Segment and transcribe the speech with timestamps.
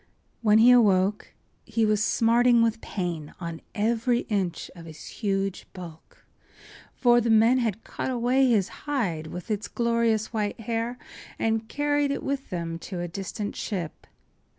[0.41, 1.31] When he awoke
[1.63, 6.25] he was smarting with pain on every inch of his huge bulk,
[6.95, 10.97] for the men had cut away his hide with its glorious white hair
[11.37, 14.07] and carried it with them to a distant ship.